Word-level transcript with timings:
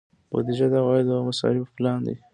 بودجه 0.29 0.67
د 0.71 0.75
عوایدو 0.83 1.11
او 1.17 1.23
مصارفو 1.29 1.73
پلان 1.77 1.99
دی 2.07 2.15